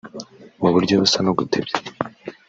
[0.61, 1.75] Mu buryo busa no gutebya